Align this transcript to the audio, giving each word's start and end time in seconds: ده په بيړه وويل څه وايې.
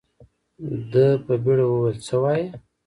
ده 0.91 1.05
په 1.25 1.33
بيړه 1.43 1.65
وويل 1.67 1.97
څه 2.07 2.15
وايې. 2.21 2.45